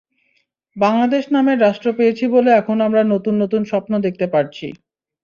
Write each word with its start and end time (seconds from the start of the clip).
বাংলাদেশ 0.75 1.23
নামের 1.35 1.57
রাষ্ট্র 1.59 1.87
পেয়েছি 1.97 2.25
বলে 2.27 2.49
এখন 2.53 2.77
আমরা 2.87 3.01
নতুন 3.13 3.33
নতুন 3.41 3.61
স্বপ্ন 3.71 3.93
দেখতে 4.05 4.25
পারছি। 4.33 4.67